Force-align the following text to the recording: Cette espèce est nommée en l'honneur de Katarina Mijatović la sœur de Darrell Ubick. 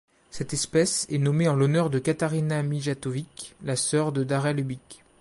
Cette 0.31 0.51
espèce 0.55 1.05
est 1.11 1.19
nommée 1.19 1.47
en 1.47 1.53
l'honneur 1.55 1.91
de 1.91 1.99
Katarina 1.99 2.63
Mijatović 2.63 3.53
la 3.61 3.75
sœur 3.75 4.11
de 4.11 4.23
Darrell 4.23 4.59
Ubick. 4.59 5.03